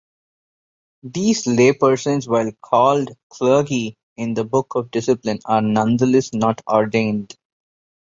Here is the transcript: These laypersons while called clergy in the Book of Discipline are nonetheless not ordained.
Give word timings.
These 1.03 1.43
laypersons 1.43 2.27
while 2.27 2.51
called 2.59 3.11
clergy 3.29 3.99
in 4.17 4.33
the 4.33 4.43
Book 4.43 4.73
of 4.73 4.89
Discipline 4.89 5.37
are 5.45 5.61
nonetheless 5.61 6.33
not 6.33 6.59
ordained. 6.67 7.37